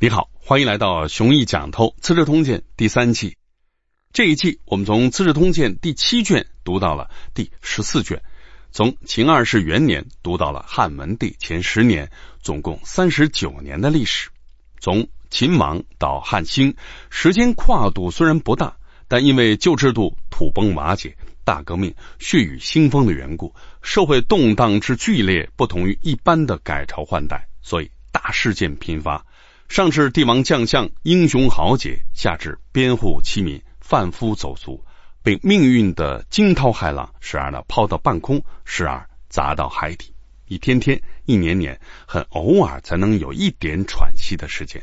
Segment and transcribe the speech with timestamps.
[0.00, 3.36] 你好，欢迎来到熊毅讲透《资治通鉴》第三季。
[4.12, 8.22] 这一季我们从《资治通鉴》第七卷读到了第十四卷，
[8.70, 14.30] 从秦二世元年读到了汉文帝前十年，总共三十九年的历史。
[14.78, 16.76] 从秦亡到汉兴，
[17.10, 18.76] 时间跨度虽然不大，
[19.08, 29.26] 但因为旧制度土崩瓦解、大革命、血雨腥风的缘故，社会动荡之剧烈不同于一般的改朝换代，所以大事件频发。
[29.68, 34.82] 上至帝王将相、英雄豪杰，下至边户妻民、贩夫走卒，
[35.22, 40.14] 被命运的惊涛骇浪时而呢抛到半空，时而砸到海底，
[40.46, 44.82] 一天天、一年年，很偶尔才能有一点喘息的时间。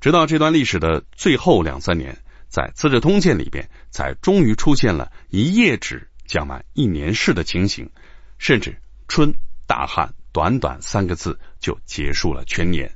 [0.00, 7.88] 直到这段历史的最后两三年，在《资治通鉴》里边，才终于出现了一页纸讲完一年事的情形，
[8.36, 8.76] 甚至
[9.06, 9.32] 春
[9.66, 12.92] 大旱，短短三个字就结束了全年。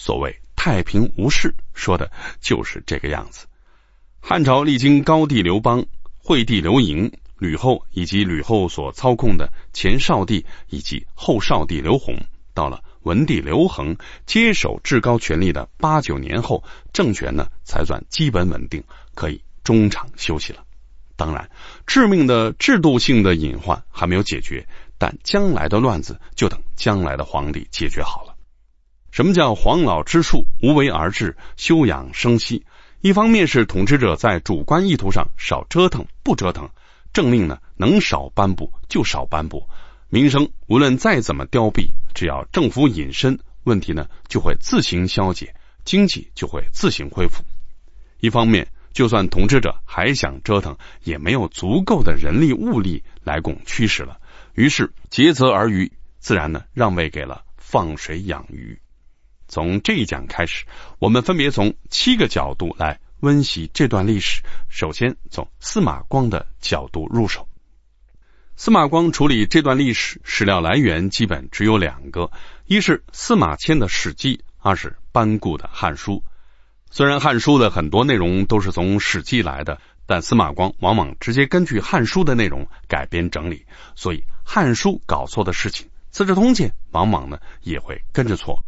[0.00, 3.46] 所谓太平无事，说的就是这个样子。
[4.20, 5.86] 汉朝历经高帝刘邦、
[6.18, 12.18] 惠帝刘盈、吕后以及吕后所操控的前少帝以及后少帝刘宏，
[12.54, 18.82] 到了文帝刘恒接手至高权力的八九年后，政权呢才算基本稳定，
[19.14, 20.64] 可以中场休息了。
[21.14, 21.48] 当然，
[21.86, 24.66] 致命的制度性的隐患还没有解决，
[24.98, 28.34] 但将来的乱子就等将来的皇帝解决好了。
[29.10, 32.64] 什么叫黄老之术，无为而治，休养生息？
[33.00, 36.66] 一方面是统治者在主观意图上少折腾，不折腾；
[37.12, 39.68] 政令呢，能少颁布就少颁布。
[40.08, 47.44] 民生无论再怎么凋敝，只要政府隐身，问题呢就会自行消解，经济就会自行恢复。
[48.20, 54.18] 一方面，就算统治者还想折腾，也没有足够的人力物力来供驱使了。
[54.54, 58.80] 于是竭泽而渔，自然呢让位给了放水养鱼。
[59.48, 60.66] 从这一讲开始，
[60.98, 64.42] 我们分别从七个角度来温习这段历史。
[64.68, 67.48] 首先从司马光的角度入手。
[68.56, 72.30] 司马光处理这段历史史料来源基本只有两个：
[72.66, 76.14] 一是司马迁的《史记》，二是班固的《汉书》。
[76.90, 83.64] 虽然《汉书》的很多内容都是从《史记》来的，但司马光往往直接根据《汉书》的内容改编整理，
[83.94, 88.64] 所以《汉书》搞错的事情，《资治通鉴》往往呢也会跟着错。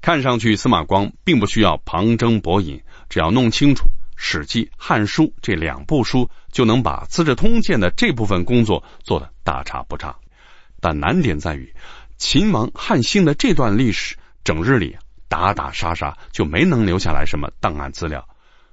[0.00, 3.84] 看上去，司马光并不需要旁征博引，只要弄清楚
[4.16, 10.16] 《史记》《汉书》这两部书，就能把《资治通鉴》的这部分工作做得大差不差。
[10.80, 11.74] 但难点在于，
[12.16, 14.96] 秦王汉兴的这段历史，整日里
[15.28, 18.28] 打打杀杀，就没能留下来什么档案资料。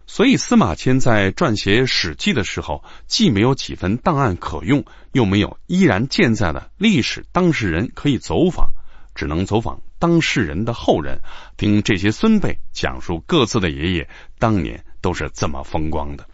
[0.08, 8.70] 所以，司马迁在撰写《史记》的时候，既没有几分档案可用，又没有依然健在的历史当事人可以走访，
[9.16, 9.82] 只能走访。
[10.06, 11.22] 当事人的后人
[11.58, 14.08] 听这些孙辈讲述各自的爷爷
[14.38, 16.30] 当年都是怎么风光的，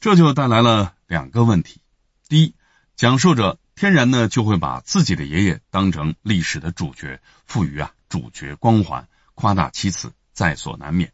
[0.00, 1.80] 这就带来了两个问题：
[2.28, 2.56] 第一，
[2.96, 9.06] 讲述者天然呢就会把自己的爷爷当成历史的主角，赋予啊主角光环，
[9.36, 11.10] 夸大其词在所难免；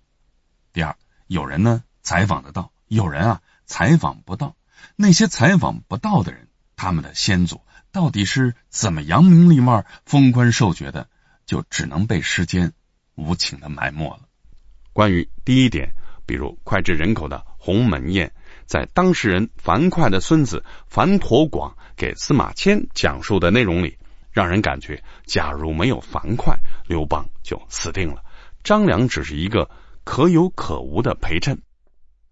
[0.72, 0.96] 第二，
[1.26, 4.56] 有人呢采访得到，有人啊采访不到，
[4.96, 11.10] 那些采访不到的人，他们的先祖到底是怎么扬名立万、封官受爵的？
[11.46, 12.72] 就只能被时间
[13.14, 14.20] 无情的埋没了。
[14.92, 15.94] 关于第一点，
[16.26, 18.32] 比如脍炙人口的鸿门宴，
[18.66, 23.98] 在当事人樊哙的孙子樊陀广给司马迁讲述的内容里，
[24.30, 28.22] 让人感觉，假如没有樊哙，刘邦就死定了。
[28.62, 29.70] 张良只是一个
[30.04, 31.62] 可有可无的陪衬。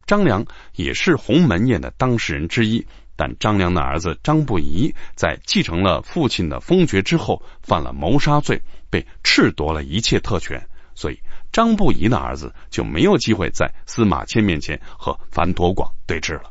[0.07, 0.45] 张良
[0.75, 2.87] 也是鸿门宴的当事人之一。
[3.21, 11.21] 但张良的儿子张不疑在继承了父亲的封爵之后，犯了谋杀罪，被褫夺了一切特权，所以
[11.53, 16.51] 张不疑的儿子就没有机会在司马迁面前和樊陀广对峙了。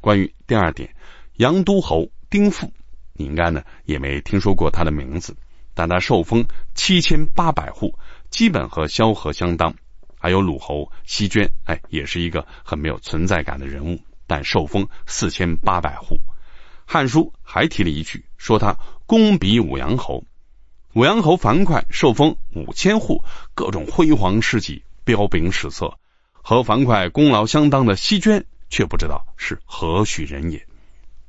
[0.00, 0.96] 关于第二点，
[1.34, 2.72] 杨都侯丁父，
[3.12, 5.36] 你应该呢也没听说过他的名字，
[5.74, 7.98] 但他受封七千八百户，
[8.30, 9.74] 基本和萧何相当。
[10.18, 14.00] 还有鲁侯西娟，哎，也是一个很没有存在感的人物。
[14.26, 16.16] 但受封四千八百户，
[16.84, 20.24] 《汉书》还提了一句，说他功比武阳侯。
[20.94, 23.22] 武阳侯樊哙受封五千户，
[23.54, 25.98] 各种辉煌事迹彪炳史册。
[26.32, 30.66] 和樊哙功劳相当的西娟，却不知道是何许人也。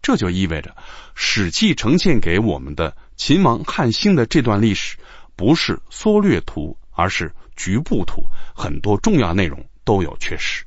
[0.02, 0.72] 这就意味着，
[1.16, 4.98] 《史记》呈现给我们的秦王汉兴的这段历史，
[5.36, 8.24] 不是缩略图，而是局部图，
[8.56, 10.64] 很多重要内容都有缺失。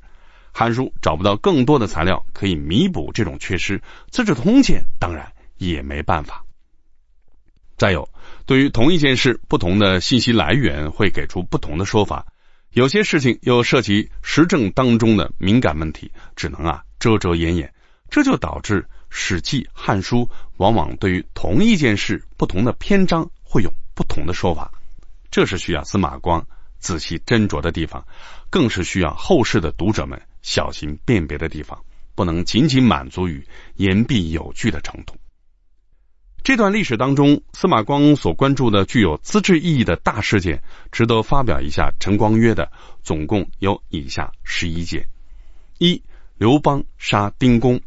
[0.53, 6.45] 汉书找不到更多的材料可以弥补这种缺失，资治通鉴当然也没办法。
[7.77, 8.11] 再有，
[8.45, 12.27] 对于同一件事，不同的信息来源会给出不同的说法。
[12.73, 17.73] 有些事情又涉及时政当中的敏感问题，只能啊遮遮掩掩，
[18.11, 20.27] 这就导致《史记》《汉书》
[20.57, 24.73] 往往对于同一件事不同的篇章会有不同的说法。
[25.31, 26.47] 这是需要司马光
[26.79, 28.07] 仔细斟酌的地方，
[28.51, 31.85] 更是需要后世的读者们小心辨别的地方，
[32.15, 33.47] 不能仅仅满足于
[33.77, 35.15] 言必有据的程度。
[36.43, 42.73] 这段历史当中，司马光所关注的具有资质意义的大事件，值得发表一下陈光约的，
[43.03, 45.07] 总共有以下十一件：
[45.79, 46.03] 一、
[46.39, 47.79] 刘邦杀丁公；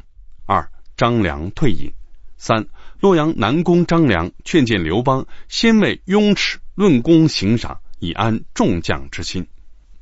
[0.45, 1.93] 二、张良退隐；
[2.37, 2.67] 三、
[2.99, 9.45] 洛阳南宫张良劝谏刘邦，先为雍齿论功行赏，以安众将之心；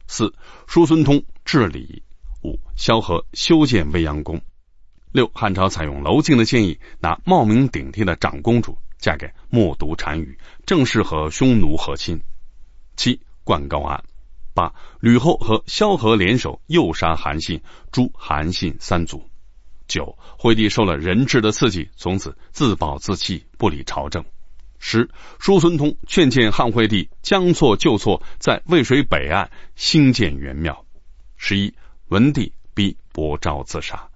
[0.07, 0.33] 四、
[0.67, 2.03] 叔孙通治礼；
[2.43, 4.41] 五、萧何修建未央宫。
[5.11, 12.21] 六汉朝采用娄敬的建议，拿冒名顶替的长公主嫁给默读单于，正式和匈奴和亲。
[12.95, 14.03] 七灌高案。
[14.53, 17.61] 八吕后和萧何联手诱杀韩信，
[17.91, 19.23] 诛韩信三族。
[19.87, 24.25] 九惠帝受了人质的刺激，从此自暴自弃，不理朝政。
[24.77, 25.09] 十
[25.39, 30.85] 叔孙通劝谏汉惠帝将错就错，在渭水北岸兴建元庙。
[31.37, 31.73] 十一
[32.11, 34.09] 文帝逼伯昭自杀。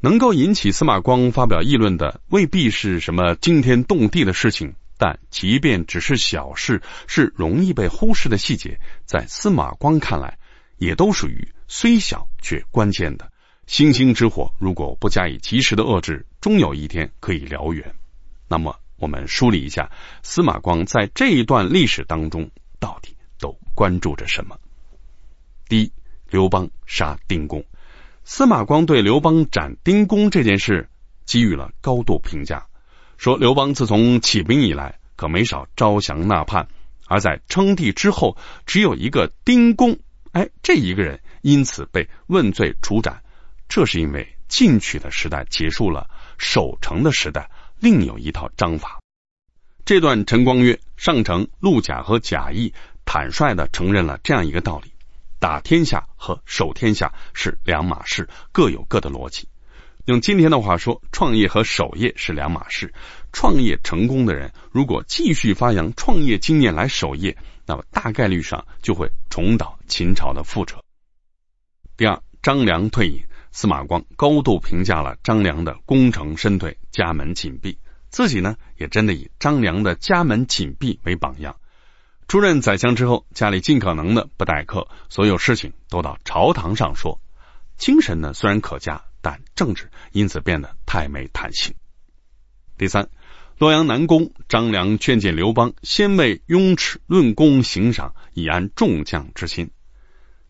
[0.00, 10.38] 能够引起司马光发表议论的，未必是什么惊天动地的事情，但即便只是小事，是容易被忽视的细节，在司马光看来，
[10.78, 13.30] 也都属于虽小却关键的。
[13.66, 17.94] 星星之火，如果不加以及时的遏制，终有一天可以燎原。
[18.48, 19.90] 那么，我们梳理一下，
[20.22, 22.50] 司马光在这一段历史当中，
[22.80, 24.58] 到底都关注着什么？
[25.68, 25.92] 第一，
[26.32, 27.62] 刘邦杀丁公。
[28.24, 30.88] 司马光对刘邦斩丁公这件事
[31.26, 32.66] 给予了高度评价，
[33.18, 36.68] 说刘邦自从起兵以来，可没少招降纳叛，
[37.06, 39.98] 而在称帝之后，只有一个丁公，
[40.32, 43.22] 哎，这一个人因此被问罪处斩，
[43.68, 46.08] 这是因为进取的时代结束了，
[46.38, 49.00] 守城的时代另有一套章法。
[49.84, 52.72] 这段陈光曰：上承陆贾和贾谊
[53.04, 54.91] 坦率的承认了这样一个道理。
[55.42, 59.48] 打天下和守天下是两码事，各有各的逻辑。
[60.04, 62.94] 用今天的话说，创业和守业是两码事。
[63.32, 67.36] 创业成功的人，如果继续发扬创业经验来守业，
[67.66, 70.84] 那么大概率上就会重蹈秦朝的覆辙。
[71.96, 77.78] 第二，张良退隐，司马光高度评价了张良的功成身退、家门紧闭，
[78.10, 81.56] 自己呢也真的以张良的家门紧闭为榜样。
[82.32, 87.20] 出任宰相之后，家里尽可能的不待客，所有事情都到朝堂上说。
[87.76, 91.74] 精神呢虽然可嘉，但政治因此变得太没弹性。
[92.78, 93.10] 第三，
[93.58, 99.70] 洛阳南宫张良劝谏刘邦，先为雍齿论功行赏，以安众将之心。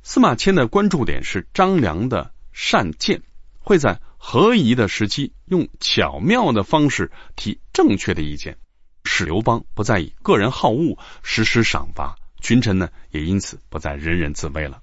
[0.05, 3.23] 司马迁的关注点是张良的善谏，
[3.59, 8.57] 会在合宜的时机，用巧妙的方式提正确的意见。
[9.05, 14.81] 使刘邦不再以个人好恶实施赏罚，群臣呢也因此不再人人自危了。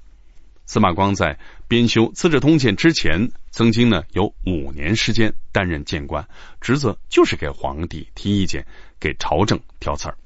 [0.65, 6.27] 司马光在编修《资治通鉴》之前，曾经呢有五年时间担任谏官，
[6.61, 8.67] 职责就是给皇帝提意见，
[8.99, 10.17] 给朝政挑刺儿。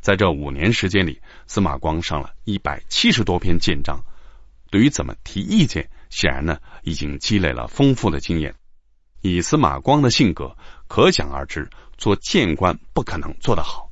[0.00, 4.04] 在这五年时间里，司马光上了一百七十多篇谏章，
[4.70, 8.54] 对于怎么提意见，显然呢已经积累了丰富的经验。
[9.22, 11.70] 以司马光的性格，可想而知。
[11.98, 13.90] 做谏官不可能做得好，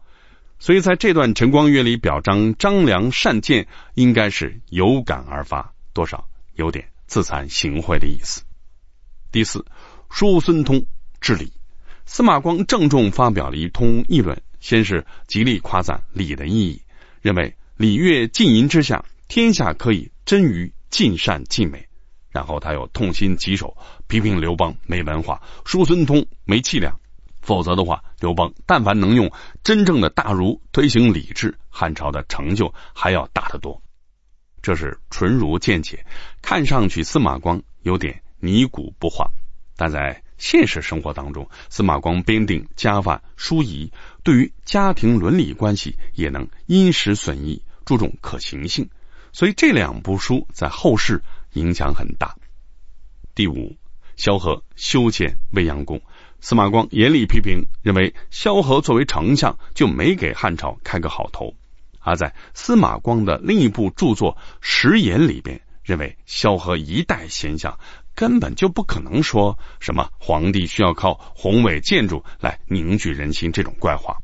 [0.59, 8.45] 所以在这段陈光月里表彰张良善谏，应该是有感而发，多少有点自惭形秽的意思。
[9.33, 9.67] 第四，
[10.09, 10.87] 叔孙通
[11.21, 11.53] 治礼，
[12.07, 16.81] 司马光郑重发表了一通议论，先是极力夸赞礼的意义，
[17.21, 21.87] 认为礼乐尽淫之下，天下可以臻于尽善尽美。
[22.31, 27.01] 然后他又痛心疾首，批评刘邦没文化，叔孙通没气量。
[27.47, 29.31] 否则的话，刘邦但凡能用
[29.63, 33.81] 真正的大儒推行礼制，汉朝的成就还要大得多。
[34.63, 36.05] 这是纯儒见解，
[36.43, 39.31] 看上去司马光有点泥古不化，
[39.77, 43.93] 但在现实生活当中，司马光编定家法疏仪，
[44.25, 48.91] 对于家庭伦理关系也能因时损益，注重可行性，
[49.33, 51.23] 所以这两部书在后世
[51.53, 52.35] 影响很大。
[53.37, 53.77] 第五，
[54.17, 56.03] 萧何修建未央宫。
[56.41, 61.55] 司马光严厉批评，认为萧何作为丞相就没给汉朝开个好头。
[62.01, 67.79] 而在司马光的另一部著作《食言》里边，认为萧何一代贤相
[68.15, 74.19] 根本就不可能说什么皇帝需要靠宏伟建筑来凝聚人心这种怪话。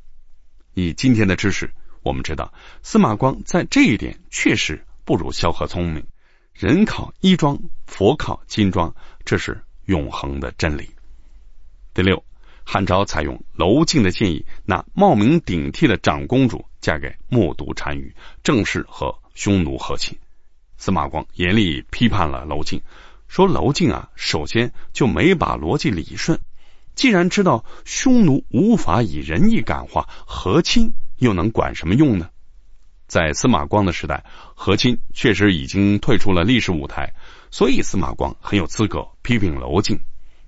[0.75, 6.07] 以今天的知识，我们知道司马光在这一点确实不如萧何聪明。
[6.53, 10.91] 人考衣装，佛考金装，这是永恒的真理。
[11.95, 12.25] 第六，
[12.65, 20.17] 汉朝采用娄敬的建议，那冒名顶替的长公主嫁给默读单于，正式和匈奴和亲。
[20.79, 22.81] 司马光严厉批判了娄敬，
[23.29, 26.41] 说娄敬啊，首先就没把逻辑理顺。
[26.95, 32.31] 既然知道匈奴无法以仁义感化，和亲又能管什么用呢？
[33.07, 37.13] 在司马光的时代，和亲确实已经退出了历史舞台，
[37.51, 40.01] 所以司马光很有资格批评娄敬。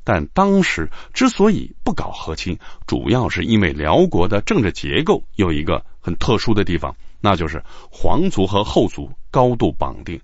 [0.05, 10.21] 但当时之所以不搞和亲，主要是因为辽国的政治结构有一个很特殊的地方，那就是皇族和后族高度绑定，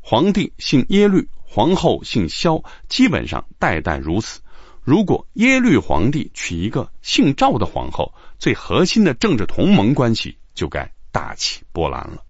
[0.00, 4.40] 皇帝姓耶律，皇后姓萧，基本上代代如此。
[4.82, 12.24] 如果耶律皇帝娶一个姓赵的皇后，最核心的政治同盟关系就该大起波澜了。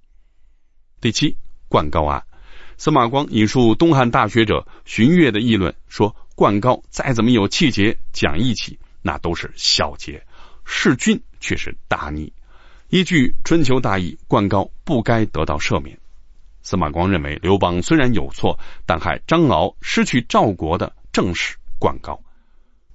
[1.00, 1.36] 第七，
[1.68, 2.24] 灌高案，
[2.76, 10.20] 司马光引述东汉大学者荀悦的议论说：“灌高再怎么有气节、讲义气，那都是小节；
[10.64, 12.32] 弑君却是大逆。
[12.88, 15.98] 依据春秋大义，灌高不该得到赦免。”
[16.62, 22.22] 司马光认为，刘邦虽然有错，但害张敖失去赵国的正是灌高。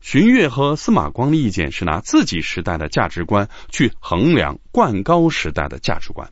[0.01, 6.31] 荀悦和司马光的意见是拿自己时代的价值观去衡量灌高时代的价值观。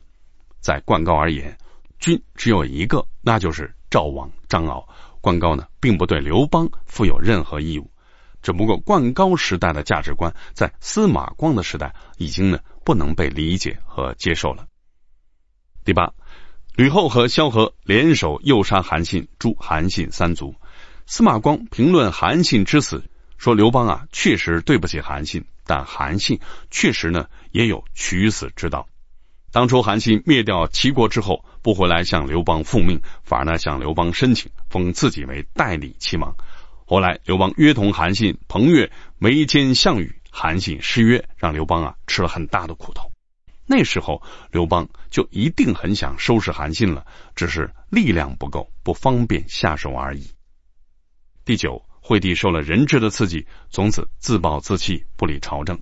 [0.58, 1.58] 在灌高而言，
[1.98, 4.88] 君只有一个，那就是赵王张敖。
[5.20, 7.90] 灌高呢，并不对刘邦负有任何义务。
[8.40, 14.66] 只不过灌高时代的价值观，在司马光的时代已经呢不能被理解和接受了。
[15.84, 16.14] 第八，
[16.76, 20.54] 吕后和萧何联手诱杀韩信，诛韩信三族。
[21.04, 23.04] 司马光评论韩信之死。
[23.38, 26.40] 说刘邦啊，确实对不起韩信，但韩信
[26.70, 28.88] 确实呢也有取死之道。
[29.50, 36.36] 当初韩信灭掉齐国之后，不回来向刘邦复命，反而呢向刘邦申请封自己为代理齐王。
[36.86, 43.10] 后来刘邦约同韩信、彭越围歼项羽，韩信失约，让刘邦啊吃了很大的苦头。
[43.66, 50.30] 那时候刘邦就一定很想收拾韩信了，只是力量不够，不方便下手而已。
[51.44, 51.82] 第九。
[52.00, 55.78] 惠帝受了人质的刺激，从此自暴自弃，不理朝政。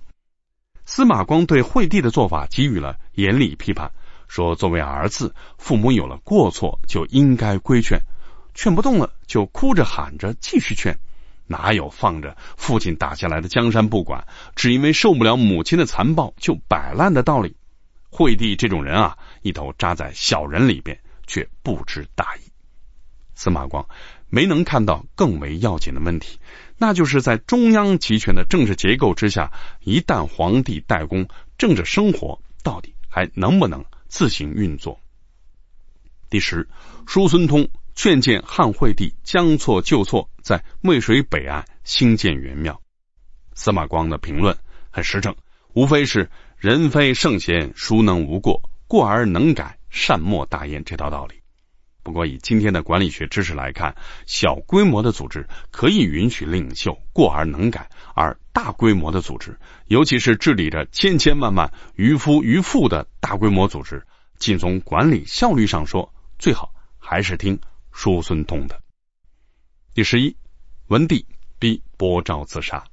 [0.89, 3.91] 司马光对惠帝的做法给予了严厉批判，
[4.29, 7.99] 说：“作为儿子，父母有了过错就应该规劝，
[8.55, 10.97] 劝不动了就哭着喊着继续劝，
[11.45, 14.25] 哪有放着父亲打下来的江山不管，
[14.55, 17.57] 只因为受不了母亲的残暴就摆烂的道理？”
[18.09, 22.39] 惠帝这种人啊，一头扎在小人里边，却不知大义。
[23.35, 23.85] 司马光。
[24.29, 26.37] 没能看到更为要紧的问题，
[26.77, 34.99] 那就是在中央集权的政治结构之下，一旦皇帝代工，政治生活到底还能不能自行运作？
[36.29, 36.67] 第十，
[37.07, 42.79] 叔孙通劝谏汉惠帝将错就错，在渭水北岸兴建元庙。
[43.55, 44.55] 司马光的评论
[44.91, 45.35] 很实诚，
[45.73, 48.69] 无非是人非圣贤，孰能无过？
[48.87, 51.41] 过而能改，善莫大焉这套道理。
[52.07, 64.05] 不过，以今天的管理学知识来看，小规模的组织可以允许领袖过而能改，而大规模的组织，尤其是治理着千千万万渔夫渔妇的大规模组织，
[64.39, 67.59] 仅从管理效率上说，最好还是听
[67.91, 68.79] 叔孙通的。
[69.93, 70.37] 第十一，
[70.87, 71.25] 文帝
[71.59, 72.85] 逼伯昭自杀。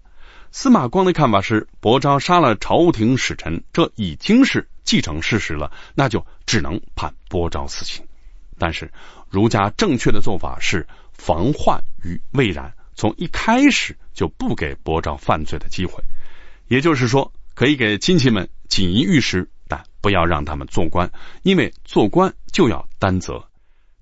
[0.51, 8.05] 司马光的看法是，伯昭杀了朝廷使臣，这已经是既成事实了，那就只能判伯昭死刑。
[8.59, 8.93] 但是，
[9.29, 16.03] 儒家正确的做法是防患于未然，从一开始就不给伯昭犯罪的机会。
[16.69, 21.11] 也就是说，可以给亲戚们锦衣玉食，但不要让他们做官，
[21.43, 23.49] 因为做官就要担责。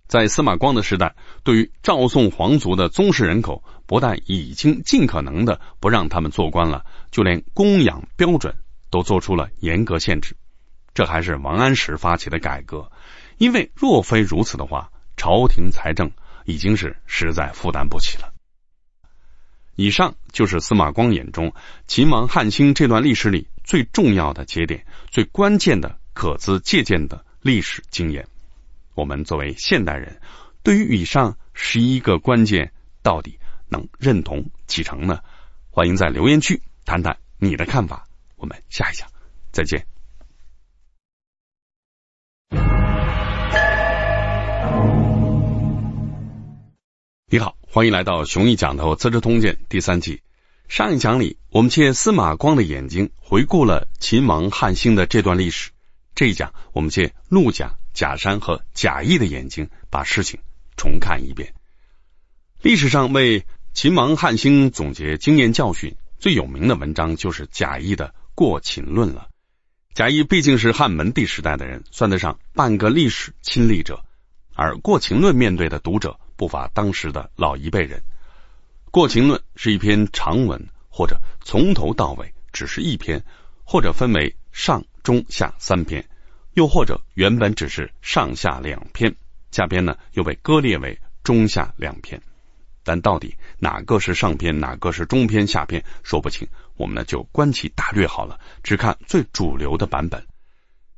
[0.06, 8.54] 在司马光的时代，对于赵宋皇族的宗室人口，不但已经尽可能的不让他们做官了，就连供养标准
[8.90, 10.36] 都做出了严格限制。
[10.92, 12.92] 这还是王安石发起的改革。
[13.42, 16.12] 因为若非如此的话，朝廷财政
[16.44, 18.32] 已经是实在负担不起了。
[19.74, 21.52] 以上就是司马光眼中
[21.88, 28.28] 秦王汉兴这段历史里最重要的节点、最关键的可资借鉴的历史经验。
[28.94, 30.20] 我们作为现代人，
[30.62, 32.72] 对于以上十一个关键，
[33.02, 35.18] 到底能认同几成呢？
[35.68, 38.06] 欢迎在留言区谈谈你的看法。
[38.36, 39.08] 我们下一讲
[39.50, 39.91] 再见。
[47.32, 50.20] 你好，欢迎来到《雄毅讲头资治通鉴》第三集。
[50.68, 55.70] 上一讲里，我们借司马光的眼睛回顾了秦王汉兴的这段历史。
[56.14, 60.40] 这一讲，我们借陆贾、贾山和贾谊的眼睛，把事情
[60.76, 61.54] 重看一遍。
[62.60, 69.28] 历史上为秦王汉兴总结经验教训最有名的文章，就是贾谊的《过秦论》了。
[69.94, 74.04] 贾谊毕竟是汉文帝时代的人，算得上半个历史亲历者。
[74.54, 78.00] 而《过秦论》面对的读者不乏当时的老一辈人。
[78.90, 83.24] 《过秦论》是一篇长文，或者从头到尾只是一篇，
[83.64, 86.06] 或者分为上、中、下三篇，
[86.52, 89.14] 又或者原本只是上下两篇，
[89.50, 92.20] 下篇呢又被割裂为中下两篇。
[92.84, 96.48] 但到底哪个是上篇，哪个是中篇、下篇，说不清。
[96.76, 100.26] 我们呢就观其大略好了，只看最主流的版本。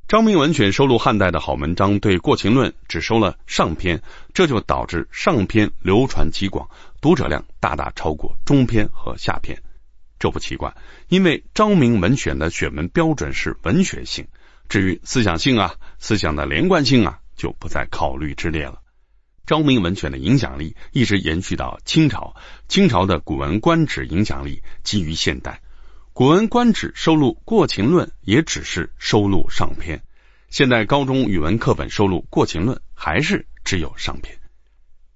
[0.07, 4.03] 昭明文选收录汉代的好文章，对《过秦论》只收了上篇，
[4.35, 6.69] 这就导致上篇流传极广，
[7.01, 9.63] 读者量大大超过中篇和下篇。
[10.19, 10.77] 这不奇怪，
[11.09, 14.29] 因为昭明文选的选文标准是文学性，
[14.69, 18.81] 至于思想性啊、思想的连贯性啊，就不在考虑之列了。
[19.47, 22.37] 昭明文选的影响力一直延续到清朝，
[22.69, 25.63] 清朝的《古文观止》影响力基于现代。
[26.17, 30.01] 《古文观止》收录《过秦论》也只是收录上篇，
[30.49, 34.39] 现代高中语文课本收录《过秦论》还是只有上篇。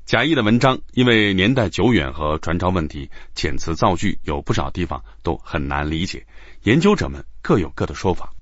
[0.07, 6.27] 贾谊的文章因为年代久远和传抄问题，遣词造句有不少地方都很难理解，
[6.65, 8.33] 研究者们各有各的说法。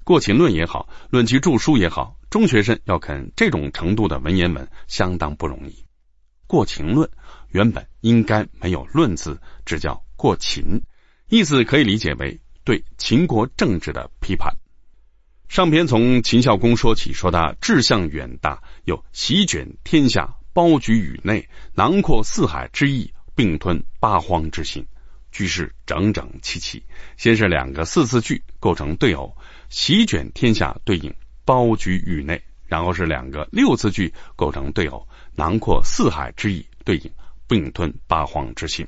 [0.04, 5.72] 《过秦论》也好，论其著书也好，中学生要啃这种程度的文言文相当不容易。
[6.46, 7.08] 《过秦论》
[7.48, 10.82] 原本应该没有“论”字，只叫“过秦”。
[11.28, 14.56] 意思可以理解为对秦国政治的批判。
[15.46, 24.86] 上篇从秦孝公说起，说他志向远大，有席卷天下、包举宇内、囊括四海之意，并吞八荒之心。
[25.30, 26.82] 句式整整齐齐，
[27.18, 29.36] 先是两个四字句构成对偶，
[29.68, 37.10] 席卷天下对应包举宇内，然后是两个六字句构成对偶，囊括四海之意对应
[37.46, 38.86] 并吞八荒之心。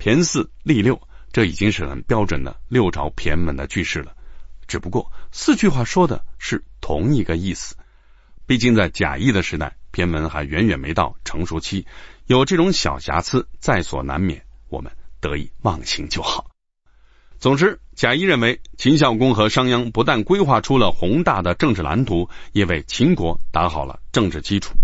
[0.00, 1.00] 骈四立六。
[1.32, 4.16] 这已经是很标准的六朝骈文的句式了，
[4.66, 7.76] 只不过四句话说的是同一个意思。
[8.46, 11.86] 毕竟在贾谊的时代，骈文还远远没到成熟期，
[12.26, 16.50] 有这种小瑕疵在所难免，我们得以忘形就好。
[17.38, 24.74] 总之，贾谊认为秦孝公和商鞅不但规划出了宏大的政治蓝图，也为秦国打好了政治基础。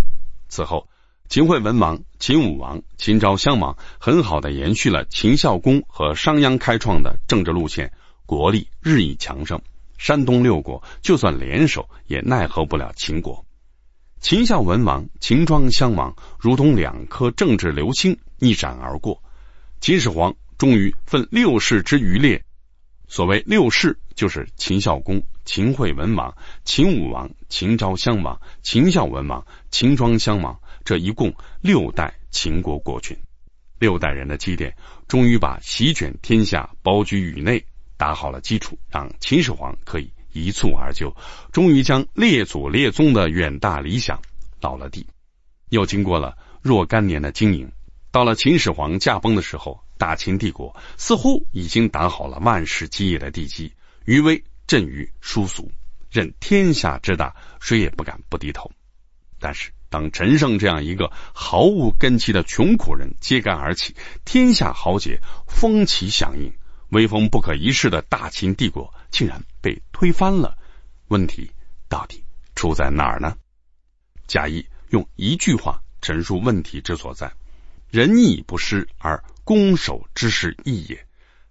[0.49, 0.89] 此后。
[1.33, 7.91] 秦惠文王、秦武王、秦昭襄王很好的延续了秦孝公和商鞅开创的政治路线，
[8.27, 9.63] 国力日益强盛。
[9.97, 13.47] 山东六国就算联手，也奈何不了秦国。
[14.21, 19.23] 秦孝文王、秦庄襄王如同两颗政治流星一闪而过。
[19.81, 22.45] 秦始皇终于分六世之余列，
[23.09, 30.61] 所谓六世，就是秦孝公、秦惠文王、秦武王、秦昭襄王、秦孝文王、秦庄襄王。
[30.85, 33.17] 这一共六代秦国国君，
[33.79, 34.77] 六代人的积淀，
[35.09, 37.65] 终于把席卷天下、包居宇内
[37.97, 41.15] 打好了基础，让秦始皇可以一蹴而就，
[41.53, 44.21] 终于将列祖列宗的远大理想
[44.61, 45.07] 倒了地。
[45.69, 47.71] 又经过了若干年的经营，
[48.11, 53.73] 到了秦始皇驾崩的时候，大秦帝国似乎已经打好了万世基业的地基，
[54.05, 55.71] 余威震于殊俗，
[56.11, 58.71] 任天下之大，谁也不敢不低头。
[59.39, 59.71] 但是。
[59.93, 66.55] 当陈胜这样一个毫无根基的穷苦人揭竿而起，天下豪杰风起响应，
[66.89, 70.57] 威风不可一世的大秦帝国竟然被推翻了。
[71.09, 71.51] 问题
[71.91, 72.25] 到底
[72.57, 73.37] 出在哪儿呢？
[74.27, 77.35] 贾谊用一句话陈述问题之所在
[77.93, 81.07] ：“仁义不施而攻守之势异也。”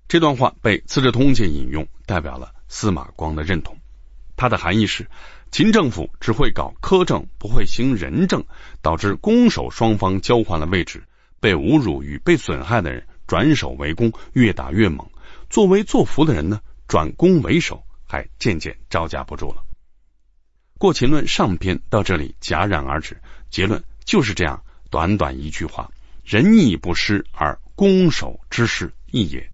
[0.10, 3.78] 这段话被《资治通鉴》引用，代表了司马光的认同。
[4.36, 5.08] 它的含义是。
[5.52, 8.46] 秦政府只会搞苛政，不会行仁政，
[8.82, 11.04] 导致攻守双方交换了位置，
[11.42, 15.06] 被侮辱与被损害的人转守为攻，越打越猛；
[15.50, 19.62] 作威作福的人呢，转攻为守，还渐渐招架不住了。
[20.78, 25.92] 过秦论上篇到这里戛然而止，结论就是这样，短短一句话：
[26.24, 29.52] 仁义不施而攻守之势异也。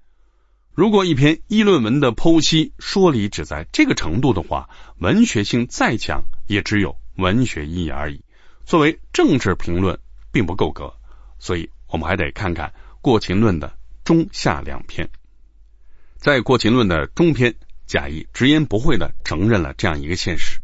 [0.77, 8.23] 如果一篇议论文的剖析说理只在这个程度的话，文学性再强也只有文学意义而已。
[8.63, 9.97] 作为政治评论
[10.31, 10.93] 并不够格，
[11.39, 12.69] 所以我们还得看看
[13.01, 15.09] 《过秦论》的中下两篇。
[16.15, 17.55] 在《过秦论》的中篇，
[17.87, 20.59] 贾谊直言不讳的承认了这样一个现实：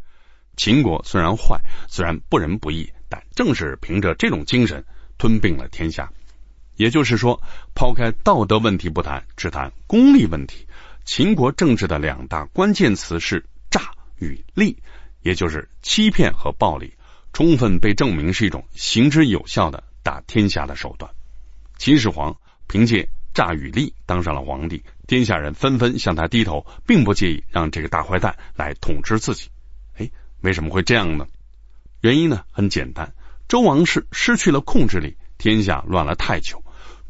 [0.56, 4.84] 秦国虽然坏，虽然不仁不义，但正是凭着这种精神
[5.18, 6.12] 吞并了天下。
[6.76, 7.40] 也就是说，
[7.74, 10.66] 抛开道德问题不谈，只谈功利问题，
[11.04, 14.82] 秦国政治的两大关键词是诈与利，
[15.22, 16.94] 也就是欺骗和暴力，
[17.32, 21.10] 充分被证明是一种行之有效的打天下的手段。
[21.78, 29.50] 秦始皇凭借诈与利当上了皇帝，天下人纷纷向他低头，并不介意让这个大坏蛋来统治自己。
[29.96, 30.10] 哎，
[30.40, 31.26] 为什么会这样呢？
[32.00, 33.14] 原因呢很简单，
[33.48, 36.62] 周王室失去了控制力，天下乱了太久，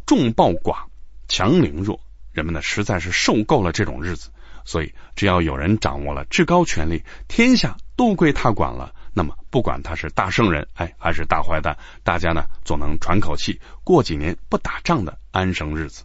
[0.07, 0.85] 众暴寡，
[1.29, 2.01] 强凌弱，
[2.33, 4.31] 人们呢实在是受够了这种日子，
[4.65, 8.95] 所以只要有人掌握了至高权力，天下都归他管了。
[9.17, 16.03] 那么，不管他是大圣人，哎，还是大坏蛋，大家呢总能喘口气，过几年不打仗的安生日子。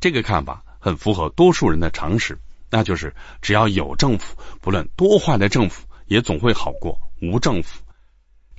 [0.00, 2.38] 这个看法很符合多数人的常识，
[2.70, 7.80] 那就是只要有政府，不论多坏的政府，也总会好过无政府。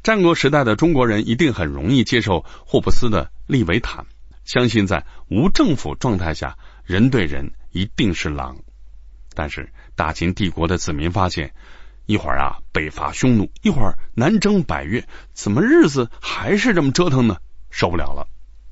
[0.01, 4.07] 战国时代的中国人一定很容易接受霍布斯的利维坦，
[4.47, 8.57] 相信在无政府状态下，人对人一定是狼。
[9.35, 11.53] 但是大秦帝国的子民发现。
[12.07, 17.35] 一会儿啊，北伐匈奴；一会儿南征百越，怎么日子还是这么折腾呢？
[17.69, 18.29] 受不了了。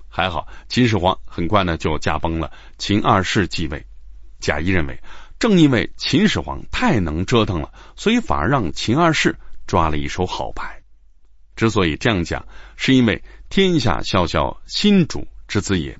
[0.07, 3.85] 还好秦始皇很快呢就驾崩了，秦二世继位。
[4.39, 5.03] 贾谊认为，
[5.37, 10.81] 正因为秦始皇太能折腾了，所以反而让秦二世抓了一手好牌。
[11.57, 15.97] 之所以这样讲，是因为天下孝孝新主之资也，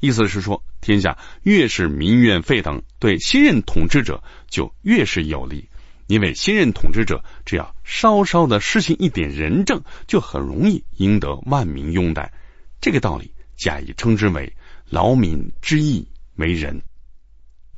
[0.00, 5.68] 意思是说，天下越是民怨沸腾，对新任统治者就越是有利。
[6.06, 12.32] 因为新任统治者只要稍稍的施行一点仁政，就很容易赢得万民拥戴。
[12.80, 14.56] 这个道理，假以称之为
[14.88, 16.80] 劳民之义为仁。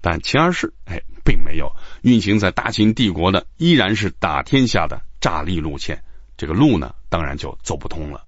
[0.00, 6.04] 但秦二世哎，并没有运行在大秦帝国的，依然是打天下的诈力路线。
[6.36, 8.24] 这个路呢，当然就走不通了。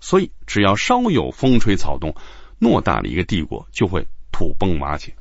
[0.00, 2.14] 所以，只要稍有风吹草动，
[2.60, 5.14] 偌大的一个帝国就会土崩瓦解。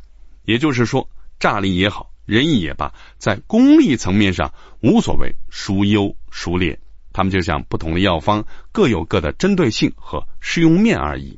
[0.43, 1.09] 也就是说，
[1.39, 2.11] 诈力也好。
[2.25, 6.79] 仁义也罢，在功利层面上无所谓孰优孰劣，
[7.13, 11.35] 他们就像不同的药方，各有各的针对性和适用面而已。《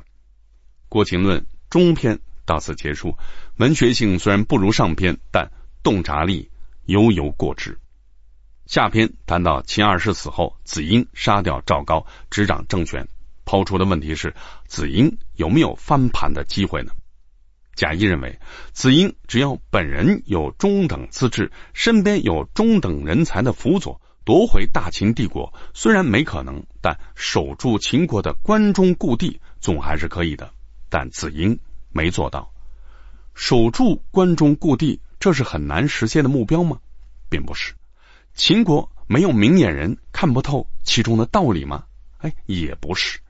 [0.88, 3.18] 国情论》中篇到此结束，
[3.58, 5.50] 文学性虽然不如上篇，但
[5.82, 6.50] 洞察力
[6.86, 7.78] 犹有过之。
[8.64, 13.06] 下篇谈到秦二世死后，子婴杀掉赵高，执掌政权，
[13.48, 14.34] 抛出的问题是：
[14.66, 16.92] 子婴有没有翻盘的机会呢？
[17.74, 18.38] 贾谊认为，
[18.74, 30.50] 子婴只要本人有中等资质，身边有中等人才的辅佐，夺回大秦帝国，虽然没可能，但守住秦国的关中故地总还是可以的。
[30.90, 31.58] 但子婴
[31.90, 32.52] 没做到，
[33.34, 36.80] 守住关中故地，这是很难实现的目标吗？
[37.30, 37.72] 并不是。
[38.34, 41.84] 秦国没有明眼人看不透其中的道理吗？
[42.18, 43.20] 哎，也不是。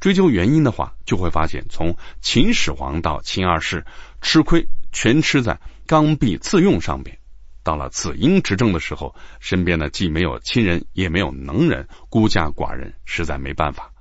[0.00, 3.84] 追究原因的话，就会发现，从秦始皇到秦二世，
[4.20, 7.18] 吃亏全吃在刚愎自用上边。
[7.64, 13.92] 到了子婴执政的时候，身边呢既没有亲人，也没有能人，孤家寡人，实在没办法。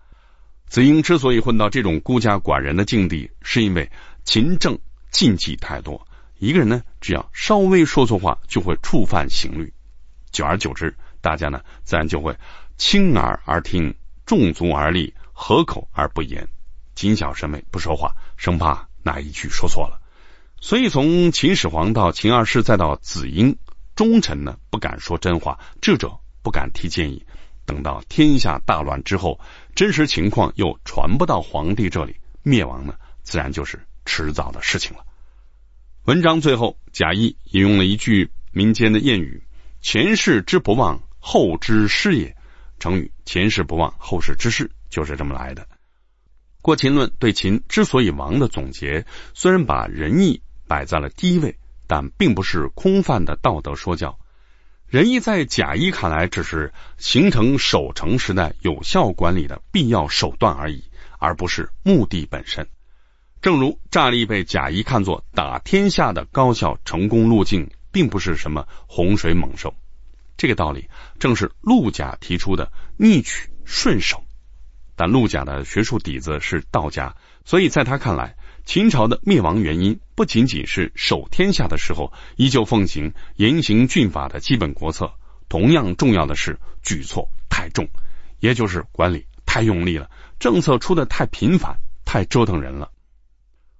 [0.67, 3.91] 子婴之所以混到这种孤家寡人的境地，是因为
[4.23, 4.79] 秦政
[5.11, 6.07] 禁忌太多，
[6.37, 9.73] 一个人呢只要稍微说错话，就会触犯刑律。
[10.31, 12.37] 久而久之，大家呢自然就会
[12.77, 15.13] 轻耳而听，重足而立。
[15.39, 16.49] 合口而不言，
[16.95, 20.01] 谨小慎微，不说话，生怕哪一句说错了。
[20.59, 23.55] 所以从秦始皇到秦二世，再到子婴，
[23.95, 27.23] 忠臣呢不敢说真话，智者不敢提建议。
[27.65, 29.39] 等到天下大乱之后，
[29.75, 35.05] 真实情况又传不到皇帝这里，灭亡呢，自然就是迟早的事情了。
[36.05, 39.43] 文章最后，贾谊引用了一句民间的谚语
[39.81, 42.35] ：“前世之不忘，后之师也。”
[42.79, 44.71] 成语“前世不忘，后世之师”。
[44.89, 45.63] 就是这么来的。
[46.61, 54.19] 《过秦论》对秦之所以亡的总结，虽然把仁义摆在了第一位，但并不是空泛的道德说教。
[54.87, 60.83] 仁义在贾谊看来，只是形成守成时代有效管理的必要手段而已，
[61.19, 62.67] 而不是目的本身。
[63.41, 69.73] 正如诈力被贾谊看作打天下的高效成功路径，并不是什么洪水猛兽。
[70.37, 74.23] 这个道理正是陆贾提出的逆取顺守。
[74.97, 85.13] 但陆贾的学术底子是道家，所以在他看来，秦朝的灭亡原因不仅仅是守天下的时候依旧奉行严刑峻法的基本国策，
[85.47, 87.87] 同样重要的是举措太重，
[88.39, 92.91] 也就是管理太用力了，政策出的太频繁，太折腾人了。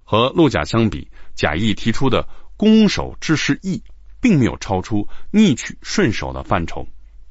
[0.04, 3.82] 和陆贾相比，贾谊提出的攻守之势义，
[4.20, 6.86] 并没有超出逆取顺守的范畴，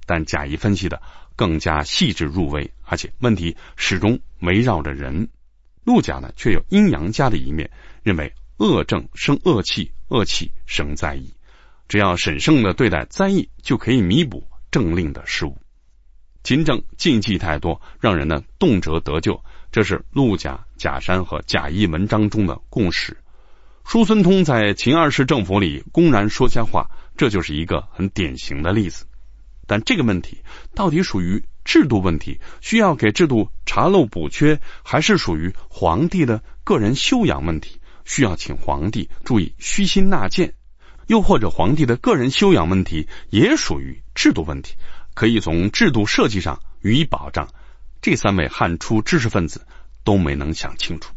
[0.05, 1.01] 但贾谊分析的。
[1.37, 5.29] 更加细致入微，而且问题始终围绕着人。
[5.85, 7.71] 陆贾呢却有阴阳家的一面，
[8.03, 11.33] 认为恶政生恶气，恶气生灾异，
[11.87, 15.57] 只要审慎的对待灾异，就可以弥补政令的失误。
[16.43, 23.15] 秦政禁忌太多，让人呢动辄得咎，这是陆贾、贾山和贾谊文章中的共识。
[23.85, 29.05] 叔孙通在秦二世政府里公然说瞎话，这就是一个很典型的例子。
[29.67, 30.39] 但这个问题
[30.73, 40.53] 到底属于制度问题，需要给制度查漏补缺，还是属于皇帝的个人修养问题，需要请皇帝注意虚心纳谏？
[41.07, 44.75] 又或者皇帝的个人修养问题也属于制度问题？
[45.13, 47.49] 可以从制度设计上予以保障，
[48.01, 49.65] 这三位汉初知识分子
[50.03, 51.13] 都没能想清楚。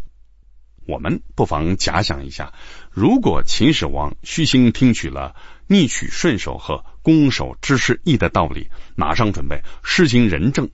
[0.86, 2.52] 我们不妨假想一下，
[2.90, 5.36] 如果秦始皇虚心听取了
[5.72, 10.68] 逆取顺守和攻守之势义的道理，马上准备施行仁政，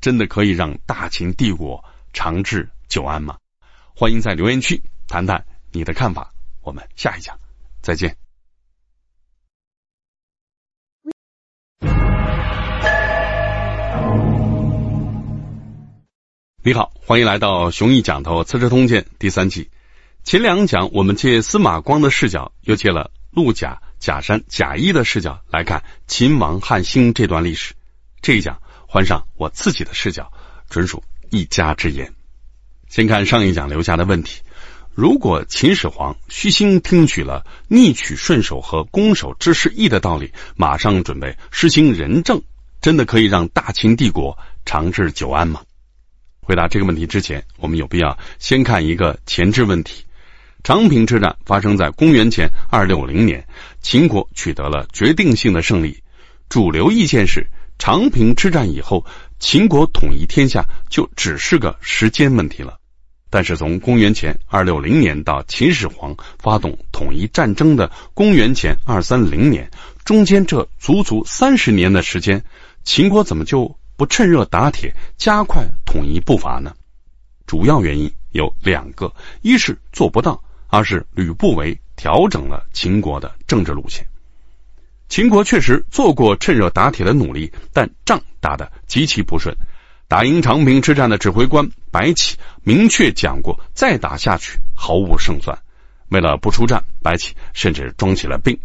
[0.00, 3.38] 真的可以让大秦帝国长治久安吗？
[3.94, 6.34] 欢迎在留言区谈谈你的看法。
[6.62, 7.38] 我们下一讲
[7.80, 8.16] 再见。
[16.64, 19.70] 你好，欢迎来到熊毅讲头《资治通鉴》第三季。
[20.24, 27.74] 前两讲我们借司马光的视角，又借了陆贾、贾山、贾谊的视角来看秦王汉兴这段历史。
[28.22, 30.32] 这一讲换上我自己的视角，
[30.70, 32.12] 纯属一家之言。
[32.88, 34.40] 先看上一讲留下的问题：
[34.94, 42.42] 如果秦始皇虚心听取了逆取顺守和攻守之势义的道理，马上准备实行仁政，
[42.80, 45.62] 真的可以让大秦帝国长治久安吗？
[46.40, 50.04] 回答这个问题之前，我们有必要先看一个前置问题。
[50.62, 53.46] 长平之战发生在公元前二六零年，
[53.80, 56.02] 秦国取得了决定性的胜利。
[56.48, 57.46] 主流意见是，
[57.78, 59.06] 长平之战以后，
[59.38, 62.78] 秦国统一天下就只是个时间问题了。
[63.30, 69.70] 但是从公元前二六零年到秦始皇发动统一战争的公元前二三零年，
[70.04, 72.44] 中间这足足三十年的时间，
[72.84, 73.76] 秦国怎么就？
[73.96, 76.72] 不趁热打铁，加快统一步伐呢？
[77.46, 84.06] 主要原因有两个：一是做不到，而是吕不韦调整了秦国的政治路线。
[85.08, 89.56] 秦国确实做过趁热打铁的努力，但仗打得极其不顺。
[90.06, 95.58] 打赢长平之战的指挥官白起明确讲过，再打下去毫无胜算。
[96.08, 98.58] 为了不出战，白起甚至装起了病。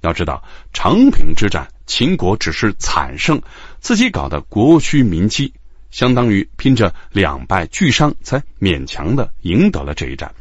[0.00, 1.68] 要知道，长平之战。
[1.86, 3.42] 秦国只是惨胜，
[3.78, 5.54] 自己搞得国虚民饥，
[5.92, 10.34] 相当于拼着两败俱伤才勉强的赢得了这一战。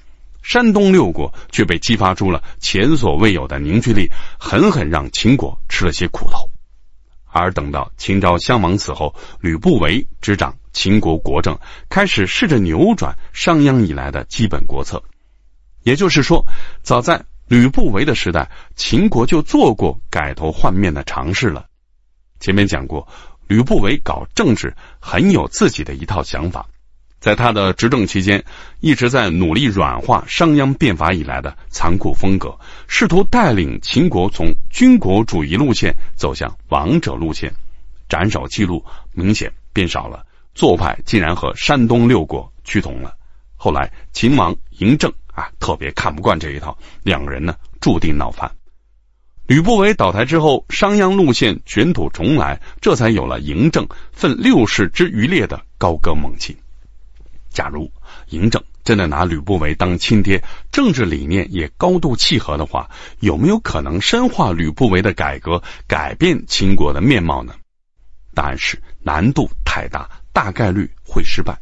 [0.46, 6.52] 山东六国却被激发出了前所未有的凝聚力，狠狠让秦国吃了些苦头。
[7.26, 11.58] 而等到秦昭襄王死后，吕不韦执掌秦国国政，
[11.90, 15.02] 开始试着扭转商鞅以来的基本国策。
[15.82, 16.46] 也就是说，
[16.84, 21.66] 早在吕不韦的时代，秦国就做过改头换面的尝试了。
[22.40, 23.08] 前面讲过，
[23.48, 26.68] 吕不韦搞政治很有自己的一套想法，
[27.20, 28.44] 在他的执政期间，
[28.80, 37.54] 一直在努力软化商鞅变法以来的残酷风格，试图带领秦国从军国主义路线走向王者路线。
[38.08, 43.14] 斩首记录明显变少了，做派竟然和山东六国趋同了。
[43.56, 45.12] 后来秦王嬴政。
[45.36, 48.50] 啊，特别看不惯这一套，两个人呢注定闹翻。
[49.48, 56.56] 吕不韦倒台之后，商鞅路线卷土重来，这才有了嬴政奋六世之余烈的高歌猛进。
[57.56, 57.90] 假如
[58.30, 67.56] 嬴政真的拿吕不韦当亲爹，政治理念也高度契合的话，有没有可能深化吕不韦的改革，改变秦国的面貌呢？
[68.36, 71.58] 答案是难度太大，大概率会失败。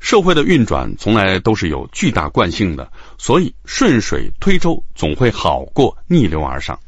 [0.00, 6.80] 社会的运转从来都是有巨大惯性的，所以顺水推舟总会好过逆流而上。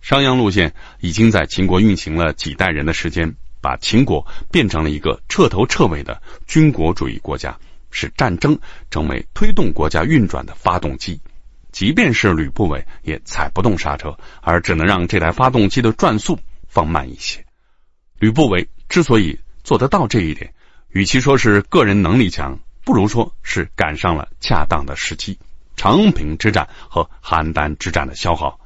[0.00, 7.58] 商鞅路线已经在秦国运行了几代人的时间，把秦国变成了一个彻头彻尾的军国主义国家，
[7.90, 8.58] 使战争
[8.90, 11.20] 成为推动国家运转的发动机。
[11.72, 17.44] 即便是吕不韦也踩不动刹车，而只能让这台发动机的转速放慢一些。
[18.18, 20.52] 吕不韦之所以做得到这一点。
[20.88, 25.38] 与其说是个人能力强，不如说是赶上了恰当的时机。
[25.76, 28.58] 长平之战和邯郸之战的消耗，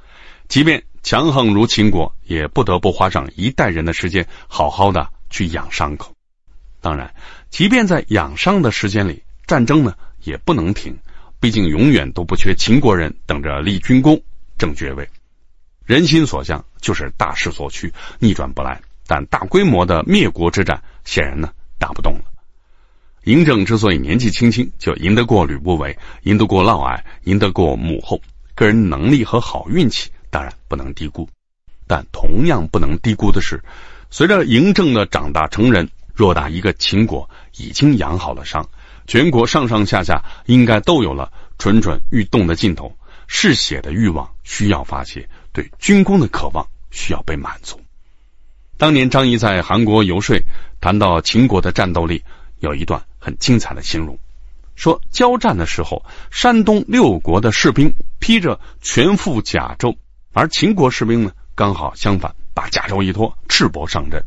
[0.49, 6.15] 即便强横如秦国，也不得不花上一代人的时间，好好的去养伤口。
[6.81, 7.15] 当然，
[7.51, 10.97] 即便在养伤的时间里，战争呢也不能停，
[11.41, 14.23] 毕竟永远都不缺秦国人等着立军功、
[14.57, 15.07] 争爵位。
[15.85, 18.81] 人心所向，就是大势所趋，逆转不来。
[19.07, 21.53] 但大规模的灭国之战，显然呢。
[21.77, 22.25] 打不动了。
[23.25, 28.23] 嬴政之所以年纪轻轻就赢得过吕不韦，赢得过嫪毐，赢得过母后，
[28.55, 31.29] 个人能力和好运气当然不能低估。
[31.87, 33.63] 但同样不能低估的是，
[34.11, 38.69] 随着嬴政的长大成人，偌大一个秦国已经养好了伤，
[39.07, 42.97] 全国上上下下应该都有了蠢蠢欲动的劲头，
[43.29, 47.81] 嗜血的欲望需要发泄，对军功的渴望需要被满足。
[48.77, 50.37] 当年张仪在韩国游说，
[50.81, 52.25] 谈到秦国的战斗力，
[52.59, 54.19] 有一段很精彩的形容，
[54.75, 59.97] 说交战的时候，山东六国的士兵披着全副甲胄，
[60.35, 61.33] 而秦国士兵呢？
[61.55, 64.21] 刚好相反，把甲胄一脱，赤膊上阵。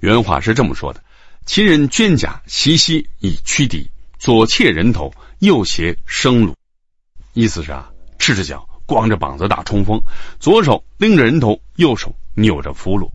[0.00, 1.04] 原话是这么说的
[1.44, 6.54] ：“秦人捐甲袭西以驱敌，左切人头，右挟生虏。”
[7.34, 10.00] 意思是啊，赤着脚，光着膀子打冲锋，
[10.40, 13.10] 左手拎着人头，右手扭着俘虏。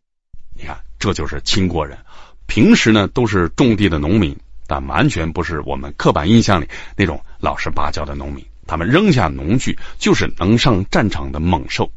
[0.56, 1.98] 你看，这就是秦国人。
[2.46, 4.38] 平时呢，都是种地的农民，
[4.68, 8.46] 但完全不是我们刻板印象里那种老实巴交的农民。
[8.68, 11.90] 他们扔下农具，就是能上战场的猛兽。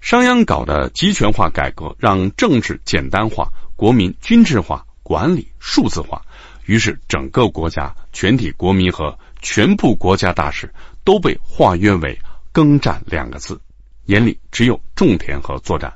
[0.00, 6.22] 商鞅搞的集权化改革，让政治简单化，国民军制化，管理数字化。
[6.64, 10.72] 于是，整个国家、全体国民和全部国家大事
[11.04, 12.18] 都被化约为
[12.50, 13.60] “耕战”两个字，
[14.06, 15.92] 眼里只有种田和作战。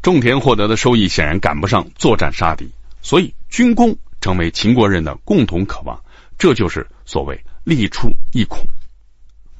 [0.00, 2.70] 种田获得的收益显然赶不上作战杀敌，
[3.02, 6.02] 所以军功成为秦国人的共同渴望。
[6.38, 8.58] 这就是所谓“利出一孔”。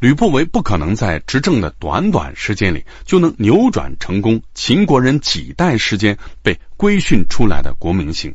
[0.05, 8.35] 吕不韦不可能在执政的短短时间里就能扭转成功秦国人几代时间被规训出来的国民性，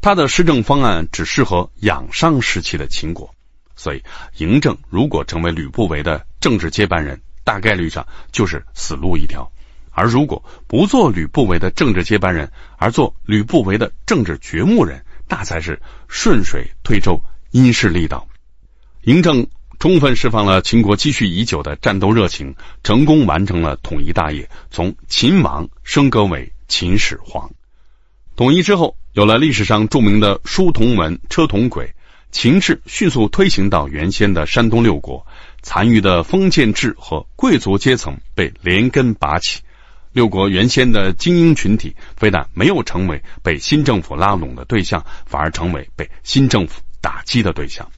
[0.00, 3.34] 他的施政方案只适合仰商时期的秦国，
[3.74, 4.04] 所以
[4.36, 9.50] 嬴政如果成为吕不韦的政治接班人，大概率上就是死路一条；
[9.90, 18.28] 而如果不做吕不韦的政治接班人，而做吕不韦的政治掘墓人，那才是顺水推舟，因势利导。
[19.02, 19.48] 嬴政。
[19.78, 27.52] 充分释放了秦国积蓄已久的战斗热情，成功完成了统一大业，从秦王升格为秦始皇。
[28.34, 31.94] 统一之后，有了历史上著名的书同文、车同轨，
[32.32, 35.24] 秦制迅速推行到原先的山东六国，
[35.62, 39.60] 残余的封建制和贵族阶层被连根拔起，
[40.12, 47.88] 六国原先的精英群体非但没有成为被新政府拉拢的对象，反而成为被新政府打击的对象。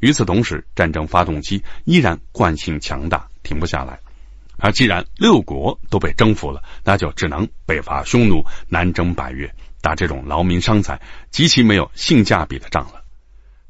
[0.00, 4.00] 与此同时，战争发动机依然惯性强大，停不下来。
[4.58, 13.02] 而既然六国都被征服了，那就只能北伐匈奴，南征百越，打这种劳民伤财、极其没有性价比的仗了。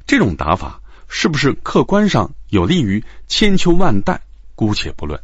[0.07, 4.21] 这种打法是不是客观上有利于千秋万代，
[4.55, 5.21] 姑且不论。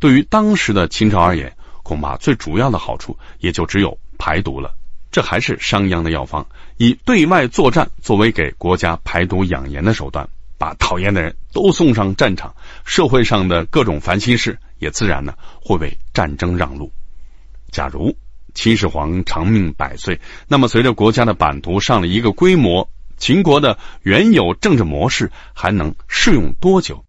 [0.00, 4.74] 对于当时的秦朝而言，恐怕最主要的好处也就只有排毒了。
[5.12, 10.28] 这还是商鞅的药方，以对外作战作为给国家排毒养颜的手段。
[10.58, 16.92] 把讨厌的人都送上战场，社会上的各种烦心事也自然呢会为战争让路。
[17.70, 18.16] 假如
[18.54, 22.88] 秦始皇长命百岁，那么随着国家的版图上了一个规模，
[23.18, 27.04] 秦国的原有政治模式还能适用多久？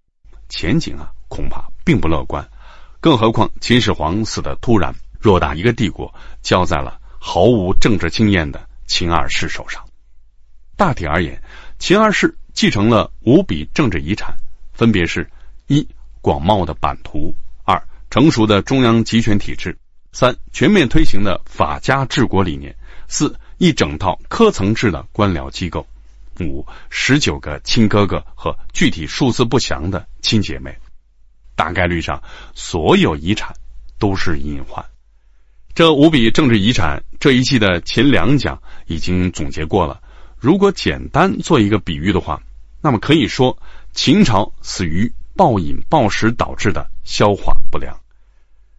[0.49, 2.49] 前景啊恐怕并不乐观。
[2.99, 9.85] 更何况秦始皇死的突然，偌大一个帝国交在了毫无政治经验的秦二世手上。
[10.75, 11.41] 大体而言，
[11.79, 12.37] 秦二世。
[12.57, 14.35] 继承了五笔政治遗产，
[14.73, 15.29] 分别是：
[15.67, 15.87] 一、
[16.21, 17.31] 广袤的版图；
[17.63, 19.73] 二、成熟的中央集权体制；
[20.11, 22.73] 三、全面推行的法家治国理念；
[23.07, 25.85] 四、一整套科层制的官僚机构；
[26.39, 30.75] 五、十九个亲哥哥和具体数字不详的亲姐妹。
[31.55, 32.23] 大概率上，
[32.55, 33.53] 所有遗产
[33.99, 34.83] 都是隐患。
[35.75, 40.01] 这五笔政治遗产，这一季的前两讲已经总结过了。
[40.39, 42.41] 如果简单做一个比喻的话，
[42.87, 43.57] 那么可以说，
[43.91, 47.99] 秦朝死于暴饮暴食导致的消化不良。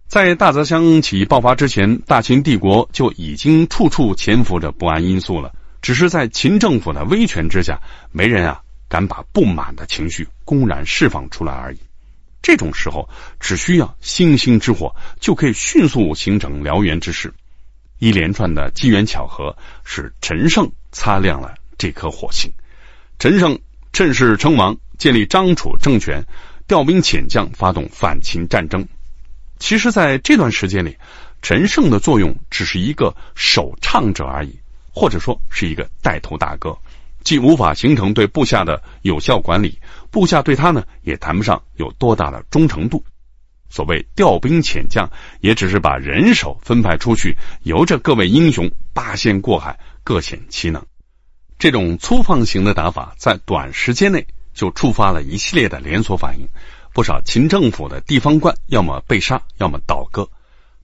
[0.07, 5.55] 在大泽乡起义爆发之前，大秦帝国就已经处处潜伏着不安因素了。
[5.83, 11.79] 只是在秦政府的威权之下，没人啊敢把不满的情绪公然释放出来而已。
[12.41, 17.35] 这种时候，只需要星星之火，就可以迅速形成燎原之势。
[17.99, 22.51] 一连串的机缘巧合，使陈胜擦亮了这颗火星。
[23.19, 23.59] 陈胜。
[23.93, 26.25] 趁势称王，建立张楚政权，
[26.67, 28.87] 调兵遣将，发动反秦战争。
[29.59, 30.97] 其实，在这段时间里，
[31.43, 34.61] 陈胜的作用只是一个首唱者而已，
[34.93, 36.79] 或者说是一个带头大哥，
[37.25, 39.81] 既无法形成对部下的有效管理，
[40.11, 43.05] 部下对他呢也谈不上有多大的忠诚度。
[43.71, 45.11] 所谓调兵遣将，
[45.41, 50.87] 也只是把人手分派出去，由着各位英雄八仙过海，各显其能。
[51.59, 56.47] 这种粗放型的打法，在短时间内就触发了一系列的连锁反应，
[56.93, 60.29] 不少秦政府的地方官要么被杀，要么倒戈。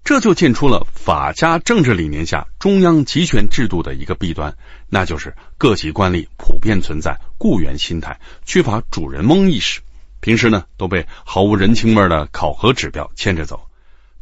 [0.02, 4.56] 这就见出了法家政治理念下中央集权制度的一个弊端，
[4.90, 9.80] 那就是各级官吏普遍存在雇员心态，缺乏主人翁意识。
[10.20, 13.68] 平时呢，都被毫无人情味的考核指标牵着走。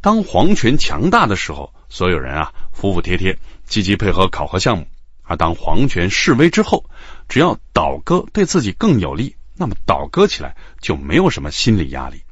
[0.01, 4.83] 当皇权强大的时候，所有人啊服服帖帖，积极配合考核项目；
[5.23, 6.89] 而当皇权式微之后，
[7.27, 12.23] 只要倒戈对自己更有利，那么倒戈起来就没有什么心理压力。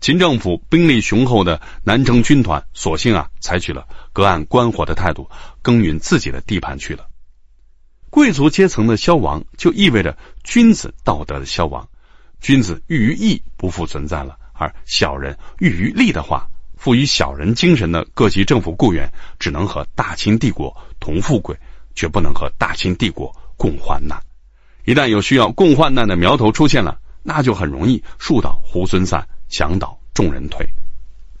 [0.00, 5.30] 秦政府兵力雄厚的南征军团，索性啊采取了隔岸观火的态度，
[5.62, 7.06] 耕耘自己的地盘去了。
[8.10, 11.88] 贵族阶层的消亡，就意味着君子道德的消亡。
[12.40, 21.58] 君子欲于义不复存在了，而小人欲于利的话，富于小人精神的各级政府雇员，只能和大清帝国同富贵，
[21.96, 24.22] 却不能和大清帝国共患难。
[24.84, 29.26] 一旦有需要共患难的苗头出现了，那就很容易树倒猢狲散。
[29.48, 30.68] 墙倒众人推，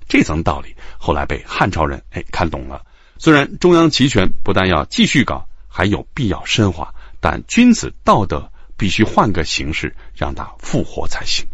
[0.08, 2.84] 这层道理后来被汉朝人哎看懂了。
[3.18, 11.48] 虽然中央集权不但要继续搞，还有必要深化，但君子道德必须换个形式让它复活才行。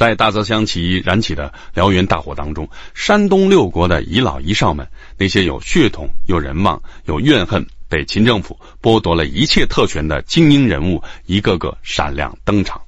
[0.00, 4.88] 在大泽乡起义燃起的燎原大火当中，山东六国的遗老遗少们，
[5.18, 12.80] 那些有血统、有人望、有怨恨，被秦政府剥夺了一切特权的精英人物，一个个闪亮登场。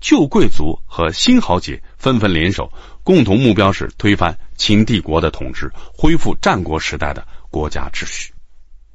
[0.00, 8.32] 旧贵族和新豪杰纷纷联手，共同目标是推翻秦帝国的统治，恢复战国时代的国家秩序。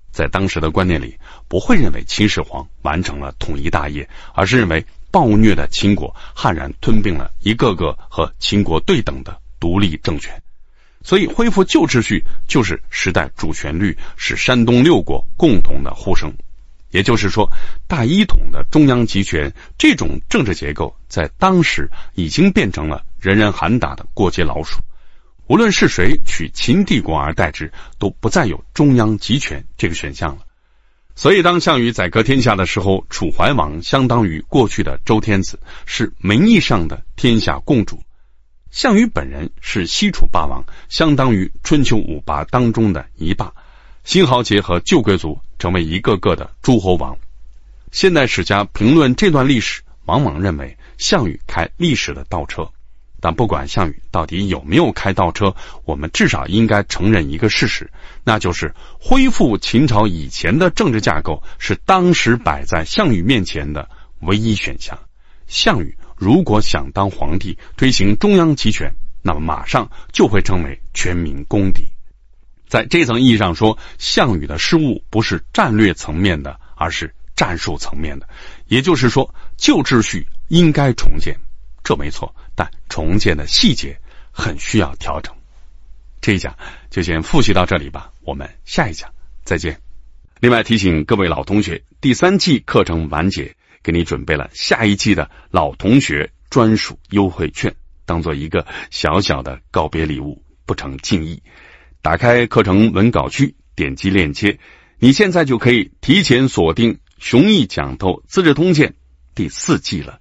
[0.10, 1.18] 在当时的观念里，
[1.50, 4.86] 不会认为秦始皇完成了统一大业，而是认为
[5.18, 10.44] 暴虐的秦国悍然吞并了一个个和秦国对等的独立政权。
[11.04, 16.32] 所以，恢复旧秩序就是时代主旋律，是山东六国共同的呼声。
[16.92, 17.50] 也就是说，
[17.88, 24.82] 大一统的中央集权这种政治结构，在当时已经变成了人人喊打的过街老鼠。
[25.48, 30.47] 无论是谁取秦帝国而代之，都不再有中央集权这个选项了。
[31.20, 37.98] 所以，当项羽宰割天下的时候，楚怀王相当于过去的周天子，是名义上的天下共主；
[38.70, 43.52] 项羽本人是西楚霸王，相当于春秋五霸当中的一霸。
[44.04, 47.18] 新豪杰和旧贵族成为一个个的诸侯王。
[47.92, 52.70] 现代史家评论这段历史，往往认为项羽开历史的倒车。
[53.20, 55.56] 但不管项羽到底有没有开倒车，
[55.86, 57.92] 我们至少应该承认一个事实，
[58.24, 63.90] 那就是恢复秦朝以前的政治架构是当时摆在项羽面前的
[64.22, 65.00] 唯一选项。
[65.48, 71.86] 项羽如果想当皇帝，推行中央集权，那么马上就会成为全民公敌。
[72.68, 78.28] 在这层意义上说，项羽的失误不是战略层面的，而是战术层面的。
[78.68, 81.40] 也就是说，旧秩序应该重建，
[81.84, 82.36] 这没错。
[82.58, 84.00] 但重建的细节
[84.32, 85.34] 很需要调整。
[86.20, 86.58] 这一讲
[86.90, 89.14] 就先复习到这里吧，我们下一讲
[89.46, 89.80] 再见。
[90.42, 101.44] 另外提醒各位老同学，第三季课程完结，给你准备了下一季的老同学专属优惠券，当做一个小小的告别礼物，不成敬意。
[102.02, 104.60] 打开课程文稿区，点击链接，
[104.98, 108.90] 你现在就可以提前锁定《雄毅讲透资治通鉴》
[109.36, 110.20] 第四季了。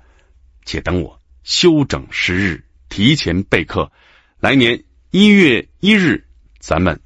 [0.65, 3.93] 且等我休整十日，提前备课，
[4.41, 4.83] 来年
[5.13, 6.25] 一月一日
[6.59, 7.01] 咱们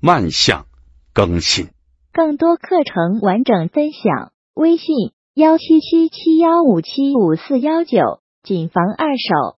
[0.00, 0.66] 万象
[1.12, 1.68] 更新。
[2.12, 9.58] 更多课程完整分享，微信幺七七七幺五七五四幺九，谨防二手。